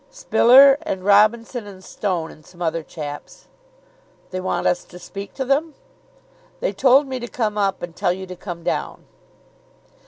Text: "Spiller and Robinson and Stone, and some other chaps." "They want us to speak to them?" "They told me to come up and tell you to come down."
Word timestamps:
"Spiller 0.09 0.79
and 0.81 1.03
Robinson 1.05 1.67
and 1.67 1.83
Stone, 1.83 2.31
and 2.31 2.43
some 2.43 2.59
other 2.59 2.81
chaps." 2.81 3.45
"They 4.31 4.41
want 4.41 4.65
us 4.65 4.83
to 4.83 4.97
speak 4.97 5.35
to 5.35 5.45
them?" 5.45 5.75
"They 6.59 6.73
told 6.73 7.05
me 7.05 7.19
to 7.19 7.27
come 7.27 7.55
up 7.55 7.83
and 7.83 7.95
tell 7.95 8.11
you 8.11 8.25
to 8.25 8.35
come 8.35 8.63
down." 8.63 9.05